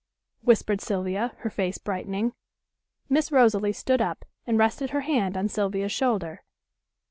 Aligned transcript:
whispered 0.41 0.81
Sylvia, 0.81 1.35
her 1.41 1.51
face 1.51 1.77
brightening. 1.77 2.33
Miss 3.07 3.31
Rosalie 3.31 3.71
stood 3.71 4.01
up, 4.01 4.25
and 4.47 4.57
rested 4.57 4.89
her 4.89 5.01
hand 5.01 5.37
on 5.37 5.47
Sylvia's 5.47 5.91
shoulder. 5.91 6.41